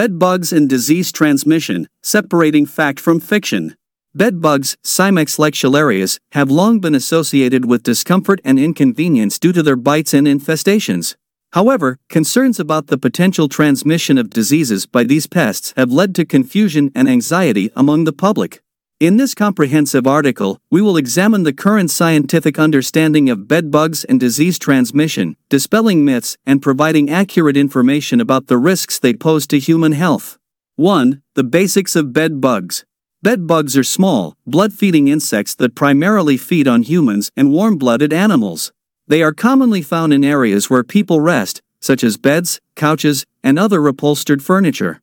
Bedbugs 0.00 0.50
and 0.50 0.66
disease 0.66 1.12
transmission, 1.12 1.86
separating 2.02 2.64
fact 2.64 2.98
from 2.98 3.20
fiction. 3.20 3.76
Bedbugs, 4.14 4.78
Cimex 4.82 5.38
lectularius, 5.38 6.18
have 6.32 6.50
long 6.50 6.80
been 6.80 6.94
associated 6.94 7.66
with 7.66 7.82
discomfort 7.82 8.40
and 8.42 8.58
inconvenience 8.58 9.38
due 9.38 9.52
to 9.52 9.62
their 9.62 9.76
bites 9.76 10.14
and 10.14 10.26
infestations. 10.26 11.16
However, 11.52 11.98
concerns 12.08 12.58
about 12.58 12.86
the 12.86 12.96
potential 12.96 13.46
transmission 13.46 14.16
of 14.16 14.30
diseases 14.30 14.86
by 14.86 15.04
these 15.04 15.26
pests 15.26 15.74
have 15.76 15.92
led 15.92 16.14
to 16.14 16.24
confusion 16.24 16.90
and 16.94 17.06
anxiety 17.06 17.70
among 17.76 18.04
the 18.04 18.14
public. 18.14 18.62
In 19.00 19.16
this 19.16 19.34
comprehensive 19.34 20.06
article, 20.06 20.58
we 20.70 20.82
will 20.82 20.98
examine 20.98 21.44
the 21.44 21.54
current 21.54 21.90
scientific 21.90 22.58
understanding 22.58 23.30
of 23.30 23.48
bedbugs 23.48 24.04
and 24.04 24.20
disease 24.20 24.58
transmission, 24.58 25.36
dispelling 25.48 26.04
myths, 26.04 26.36
and 26.44 26.60
providing 26.60 27.08
accurate 27.08 27.56
information 27.56 28.20
about 28.20 28.48
the 28.48 28.58
risks 28.58 28.98
they 28.98 29.14
pose 29.14 29.46
to 29.46 29.58
human 29.58 29.92
health. 29.92 30.36
1. 30.76 31.22
The 31.34 31.44
basics 31.44 31.96
of 31.96 32.12
bedbugs. 32.12 32.84
Bed 33.22 33.46
bugs 33.46 33.74
are 33.74 33.82
small, 33.82 34.36
blood 34.46 34.74
feeding 34.74 35.08
insects 35.08 35.54
that 35.54 35.74
primarily 35.74 36.36
feed 36.36 36.68
on 36.68 36.82
humans 36.82 37.30
and 37.34 37.50
warm 37.50 37.78
blooded 37.78 38.12
animals. 38.12 38.70
They 39.06 39.22
are 39.22 39.32
commonly 39.32 39.80
found 39.80 40.12
in 40.12 40.22
areas 40.22 40.68
where 40.68 40.84
people 40.84 41.20
rest, 41.20 41.62
such 41.80 42.04
as 42.04 42.18
beds, 42.18 42.60
couches, 42.76 43.24
and 43.42 43.58
other 43.58 43.86
upholstered 43.86 44.42
furniture. 44.42 45.00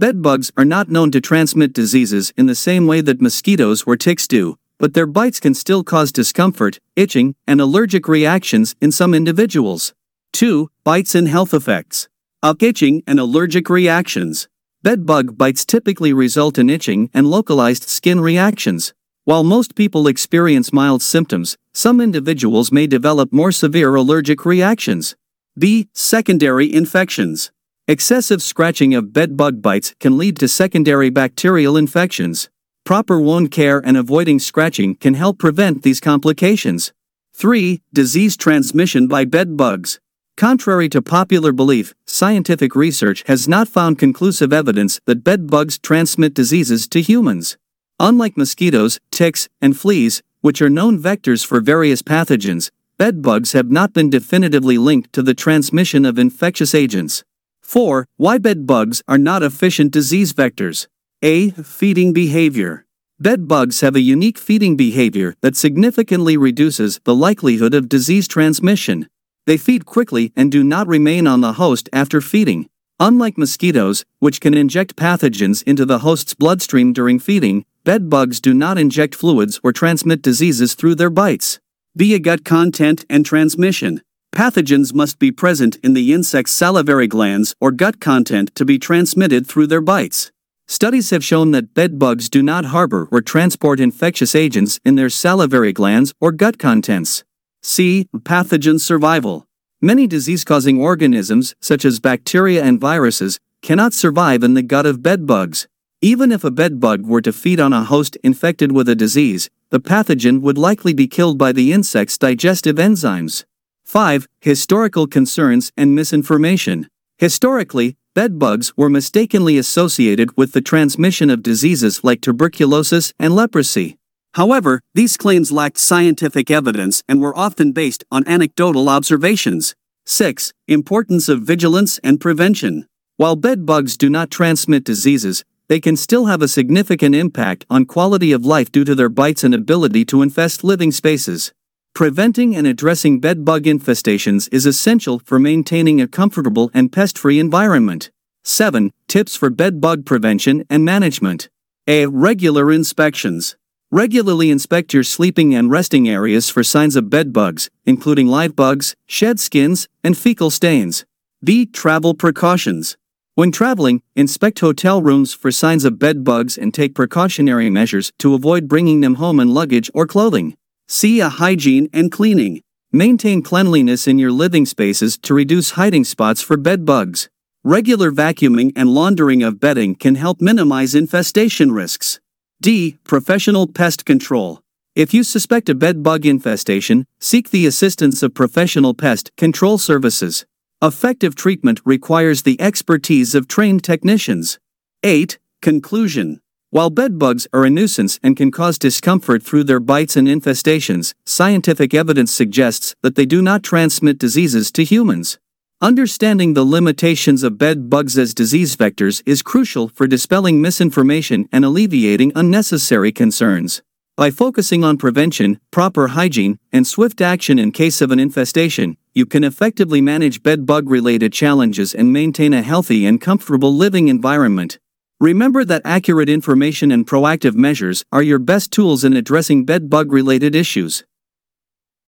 Bed 0.00 0.22
bugs 0.22 0.50
are 0.56 0.64
not 0.64 0.88
known 0.88 1.10
to 1.10 1.20
transmit 1.20 1.74
diseases 1.74 2.32
in 2.34 2.46
the 2.46 2.54
same 2.54 2.86
way 2.86 3.02
that 3.02 3.20
mosquitoes 3.20 3.82
or 3.86 3.98
ticks 3.98 4.26
do, 4.26 4.56
but 4.78 4.94
their 4.94 5.04
bites 5.04 5.38
can 5.38 5.52
still 5.52 5.84
cause 5.84 6.10
discomfort, 6.10 6.78
itching, 6.96 7.34
and 7.46 7.60
allergic 7.60 8.08
reactions 8.08 8.74
in 8.80 8.92
some 8.92 9.12
individuals. 9.12 9.92
2. 10.32 10.70
Bites 10.84 11.14
and 11.14 11.28
health 11.28 11.52
effects 11.52 12.08
of 12.42 12.62
itching 12.62 13.02
and 13.06 13.20
allergic 13.20 13.68
reactions. 13.68 14.48
Bedbug 14.82 15.36
bites 15.36 15.66
typically 15.66 16.14
result 16.14 16.56
in 16.56 16.70
itching 16.70 17.10
and 17.12 17.26
localized 17.26 17.82
skin 17.82 18.22
reactions. 18.22 18.94
While 19.26 19.44
most 19.44 19.74
people 19.74 20.06
experience 20.06 20.72
mild 20.72 21.02
symptoms, 21.02 21.58
some 21.74 22.00
individuals 22.00 22.72
may 22.72 22.86
develop 22.86 23.34
more 23.34 23.52
severe 23.52 23.94
allergic 23.94 24.46
reactions. 24.46 25.14
B. 25.58 25.90
Secondary 25.92 26.72
infections. 26.72 27.52
Excessive 27.90 28.40
scratching 28.40 28.94
of 28.94 29.12
bed 29.12 29.36
bug 29.36 29.60
bites 29.60 29.96
can 29.98 30.16
lead 30.16 30.36
to 30.36 30.46
secondary 30.46 31.10
bacterial 31.10 31.76
infections. 31.76 32.48
Proper 32.84 33.18
wound 33.18 33.50
care 33.50 33.84
and 33.84 33.96
avoiding 33.96 34.38
scratching 34.38 34.94
can 34.94 35.14
help 35.14 35.40
prevent 35.40 35.82
these 35.82 35.98
complications. 35.98 36.92
3. 37.32 37.82
Disease 37.92 38.36
transmission 38.36 39.08
by 39.08 39.24
bed 39.24 39.56
bugs. 39.56 39.98
Contrary 40.36 40.88
to 40.88 41.02
popular 41.02 41.50
belief, 41.50 41.92
scientific 42.06 42.76
research 42.76 43.24
has 43.26 43.48
not 43.48 43.66
found 43.66 43.98
conclusive 43.98 44.52
evidence 44.52 45.00
that 45.06 45.24
bed 45.24 45.48
bugs 45.48 45.76
transmit 45.76 46.32
diseases 46.32 46.86
to 46.86 47.02
humans. 47.02 47.56
Unlike 47.98 48.36
mosquitoes, 48.36 49.00
ticks, 49.10 49.48
and 49.60 49.76
fleas, 49.76 50.22
which 50.42 50.62
are 50.62 50.70
known 50.70 50.96
vectors 50.96 51.44
for 51.44 51.60
various 51.60 52.02
pathogens, 52.02 52.70
bed 52.98 53.20
bugs 53.20 53.50
have 53.50 53.68
not 53.68 53.92
been 53.92 54.10
definitively 54.10 54.78
linked 54.78 55.12
to 55.12 55.22
the 55.24 55.34
transmission 55.34 56.04
of 56.04 56.20
infectious 56.20 56.72
agents. 56.72 57.24
4. 57.70 58.04
Why 58.16 58.38
bed 58.38 58.66
bugs 58.66 59.00
are 59.06 59.16
not 59.16 59.44
efficient 59.44 59.92
disease 59.92 60.32
vectors. 60.32 60.88
A. 61.22 61.50
Feeding 61.50 62.12
behavior. 62.12 62.84
Bed 63.20 63.46
bugs 63.46 63.80
have 63.80 63.94
a 63.94 64.00
unique 64.00 64.38
feeding 64.38 64.76
behavior 64.76 65.36
that 65.40 65.54
significantly 65.54 66.36
reduces 66.36 66.98
the 67.04 67.14
likelihood 67.14 67.72
of 67.72 67.88
disease 67.88 68.26
transmission. 68.26 69.08
They 69.46 69.56
feed 69.56 69.86
quickly 69.86 70.32
and 70.34 70.50
do 70.50 70.64
not 70.64 70.88
remain 70.88 71.28
on 71.28 71.42
the 71.42 71.52
host 71.62 71.88
after 71.92 72.20
feeding. 72.20 72.68
Unlike 72.98 73.38
mosquitoes, 73.38 74.04
which 74.18 74.40
can 74.40 74.52
inject 74.52 74.96
pathogens 74.96 75.62
into 75.62 75.86
the 75.86 76.00
host's 76.00 76.34
bloodstream 76.34 76.92
during 76.92 77.20
feeding, 77.20 77.64
bed 77.84 78.10
bugs 78.10 78.40
do 78.40 78.52
not 78.52 78.78
inject 78.78 79.14
fluids 79.14 79.60
or 79.62 79.72
transmit 79.72 80.22
diseases 80.22 80.74
through 80.74 80.96
their 80.96 81.08
bites. 81.08 81.60
Via 81.94 82.18
gut 82.18 82.44
content 82.44 83.04
and 83.08 83.24
transmission. 83.24 84.02
Pathogens 84.32 84.94
must 84.94 85.18
be 85.18 85.32
present 85.32 85.76
in 85.82 85.92
the 85.92 86.12
insect's 86.12 86.52
salivary 86.52 87.08
glands 87.08 87.54
or 87.60 87.72
gut 87.72 88.00
content 88.00 88.54
to 88.54 88.64
be 88.64 88.78
transmitted 88.78 89.46
through 89.46 89.66
their 89.66 89.80
bites. 89.80 90.30
Studies 90.68 91.10
have 91.10 91.24
shown 91.24 91.50
that 91.50 91.74
bed 91.74 91.98
bugs 91.98 92.28
do 92.28 92.42
not 92.42 92.66
harbor 92.66 93.08
or 93.10 93.20
transport 93.20 93.80
infectious 93.80 94.36
agents 94.36 94.78
in 94.84 94.94
their 94.94 95.10
salivary 95.10 95.72
glands 95.72 96.14
or 96.20 96.30
gut 96.30 96.58
contents. 96.58 97.24
C. 97.60 98.06
Pathogen 98.18 98.80
survival. 98.80 99.46
Many 99.82 100.06
disease 100.06 100.44
causing 100.44 100.80
organisms, 100.80 101.56
such 101.60 101.84
as 101.84 101.98
bacteria 101.98 102.62
and 102.62 102.80
viruses, 102.80 103.40
cannot 103.62 103.92
survive 103.92 104.44
in 104.44 104.54
the 104.54 104.62
gut 104.62 104.86
of 104.86 105.02
bedbugs. 105.02 105.66
Even 106.00 106.30
if 106.30 106.44
a 106.44 106.52
bedbug 106.52 107.04
were 107.04 107.20
to 107.20 107.32
feed 107.32 107.58
on 107.58 107.72
a 107.72 107.84
host 107.84 108.16
infected 108.22 108.70
with 108.72 108.88
a 108.88 108.94
disease, 108.94 109.50
the 109.70 109.80
pathogen 109.80 110.40
would 110.40 110.56
likely 110.56 110.94
be 110.94 111.08
killed 111.08 111.36
by 111.36 111.50
the 111.50 111.72
insect's 111.72 112.16
digestive 112.16 112.76
enzymes. 112.76 113.44
5. 113.90 114.28
Historical 114.40 115.08
concerns 115.08 115.72
and 115.76 115.96
misinformation. 115.96 116.86
Historically, 117.18 117.96
bedbugs 118.14 118.72
were 118.76 118.88
mistakenly 118.88 119.58
associated 119.58 120.36
with 120.36 120.52
the 120.52 120.60
transmission 120.60 121.28
of 121.28 121.42
diseases 121.42 122.04
like 122.04 122.20
tuberculosis 122.20 123.12
and 123.18 123.34
leprosy. 123.34 123.98
However, 124.34 124.80
these 124.94 125.16
claims 125.16 125.50
lacked 125.50 125.76
scientific 125.76 126.52
evidence 126.52 127.02
and 127.08 127.20
were 127.20 127.36
often 127.36 127.72
based 127.72 128.04
on 128.12 128.22
anecdotal 128.28 128.88
observations. 128.88 129.74
6. 130.06 130.52
Importance 130.68 131.28
of 131.28 131.42
vigilance 131.42 131.98
and 132.04 132.20
prevention. 132.20 132.86
While 133.16 133.34
bed 133.34 133.66
bugs 133.66 133.96
do 133.96 134.08
not 134.08 134.30
transmit 134.30 134.84
diseases, 134.84 135.44
they 135.66 135.80
can 135.80 135.96
still 135.96 136.26
have 136.26 136.42
a 136.42 136.46
significant 136.46 137.16
impact 137.16 137.66
on 137.68 137.86
quality 137.86 138.30
of 138.30 138.46
life 138.46 138.70
due 138.70 138.84
to 138.84 138.94
their 138.94 139.08
bites 139.08 139.42
and 139.42 139.52
ability 139.52 140.04
to 140.04 140.22
infest 140.22 140.62
living 140.62 140.92
spaces. 140.92 141.52
Preventing 141.94 142.56
and 142.56 142.66
addressing 142.66 143.20
bed 143.20 143.44
bug 143.44 143.64
infestations 143.64 144.48
is 144.52 144.64
essential 144.64 145.18
for 145.18 145.38
maintaining 145.38 146.00
a 146.00 146.08
comfortable 146.08 146.70
and 146.72 146.90
pest 146.90 147.18
free 147.18 147.38
environment. 147.38 148.10
7. 148.42 148.90
Tips 149.06 149.36
for 149.36 149.50
bed 149.50 149.80
bug 149.80 150.06
prevention 150.06 150.64
and 150.70 150.84
management. 150.84 151.50
A. 151.86 152.06
Regular 152.06 152.72
inspections. 152.72 153.56
Regularly 153.90 154.50
inspect 154.50 154.94
your 154.94 155.02
sleeping 155.02 155.54
and 155.54 155.70
resting 155.70 156.08
areas 156.08 156.48
for 156.48 156.62
signs 156.62 156.96
of 156.96 157.10
bed 157.10 157.32
bugs, 157.32 157.68
including 157.84 158.28
live 158.28 158.56
bugs, 158.56 158.94
shed 159.06 159.40
skins, 159.40 159.88
and 160.02 160.16
fecal 160.16 160.48
stains. 160.48 161.04
B. 161.44 161.66
Travel 161.66 162.14
precautions. 162.14 162.96
When 163.34 163.52
traveling, 163.52 164.02
inspect 164.14 164.60
hotel 164.60 165.02
rooms 165.02 165.34
for 165.34 165.50
signs 165.50 165.84
of 165.84 165.98
bed 165.98 166.24
bugs 166.24 166.56
and 166.56 166.72
take 166.72 166.94
precautionary 166.94 167.68
measures 167.68 168.12
to 168.20 168.34
avoid 168.34 168.68
bringing 168.68 169.00
them 169.00 169.16
home 169.16 169.40
in 169.40 169.52
luggage 169.52 169.90
or 169.92 170.06
clothing. 170.06 170.56
C. 170.92 171.20
A 171.20 171.28
hygiene 171.28 171.88
and 171.92 172.10
cleaning. 172.10 172.62
Maintain 172.90 173.42
cleanliness 173.42 174.08
in 174.08 174.18
your 174.18 174.32
living 174.32 174.66
spaces 174.66 175.16
to 175.18 175.32
reduce 175.32 175.78
hiding 175.78 176.02
spots 176.02 176.42
for 176.42 176.56
bed 176.56 176.84
bugs. 176.84 177.28
Regular 177.62 178.10
vacuuming 178.10 178.72
and 178.74 178.92
laundering 178.92 179.40
of 179.40 179.60
bedding 179.60 179.94
can 179.94 180.16
help 180.16 180.40
minimize 180.40 180.96
infestation 180.96 181.70
risks. 181.70 182.18
D. 182.60 182.98
Professional 183.04 183.68
pest 183.68 184.04
control. 184.04 184.62
If 184.96 185.14
you 185.14 185.22
suspect 185.22 185.68
a 185.68 185.76
bed 185.76 186.02
bug 186.02 186.26
infestation, 186.26 187.06
seek 187.20 187.50
the 187.50 187.66
assistance 187.66 188.20
of 188.24 188.34
professional 188.34 188.92
pest 188.92 189.30
control 189.36 189.78
services. 189.78 190.44
Effective 190.82 191.36
treatment 191.36 191.80
requires 191.84 192.42
the 192.42 192.60
expertise 192.60 193.36
of 193.36 193.46
trained 193.46 193.84
technicians. 193.84 194.58
8. 195.04 195.38
Conclusion. 195.62 196.40
While 196.72 196.90
bed 196.90 197.18
bugs 197.18 197.48
are 197.52 197.64
a 197.64 197.70
nuisance 197.70 198.20
and 198.22 198.36
can 198.36 198.52
cause 198.52 198.78
discomfort 198.78 199.42
through 199.42 199.64
their 199.64 199.80
bites 199.80 200.14
and 200.14 200.28
infestations, 200.28 201.14
scientific 201.24 201.92
evidence 201.92 202.32
suggests 202.32 202.94
that 203.02 203.16
they 203.16 203.26
do 203.26 203.42
not 203.42 203.64
transmit 203.64 204.18
diseases 204.18 204.70
to 204.72 204.84
humans. 204.84 205.40
Understanding 205.80 206.54
the 206.54 206.62
limitations 206.62 207.42
of 207.42 207.58
bed 207.58 207.90
bugs 207.90 208.16
as 208.16 208.34
disease 208.34 208.76
vectors 208.76 209.20
is 209.26 209.42
crucial 209.42 209.88
for 209.88 210.06
dispelling 210.06 210.62
misinformation 210.62 211.48
and 211.50 211.64
alleviating 211.64 212.30
unnecessary 212.36 213.10
concerns. 213.10 213.82
By 214.16 214.30
focusing 214.30 214.84
on 214.84 214.96
prevention, 214.96 215.58
proper 215.72 216.08
hygiene, 216.08 216.60
and 216.72 216.86
swift 216.86 217.20
action 217.20 217.58
in 217.58 217.72
case 217.72 218.00
of 218.00 218.12
an 218.12 218.20
infestation, 218.20 218.96
you 219.12 219.26
can 219.26 219.42
effectively 219.42 220.00
manage 220.00 220.44
bed 220.44 220.66
bug 220.66 220.88
related 220.88 221.32
challenges 221.32 221.92
and 221.92 222.12
maintain 222.12 222.54
a 222.54 222.62
healthy 222.62 223.06
and 223.06 223.20
comfortable 223.20 223.74
living 223.74 224.06
environment. 224.06 224.78
Remember 225.20 225.66
that 225.66 225.82
accurate 225.84 226.30
information 226.30 226.90
and 226.90 227.06
proactive 227.06 227.54
measures 227.54 228.02
are 228.10 228.22
your 228.22 228.38
best 228.38 228.72
tools 228.72 229.04
in 229.04 229.12
addressing 229.12 229.66
bed 229.66 229.90
bug 229.90 230.12
related 230.12 230.54
issues. 230.54 231.04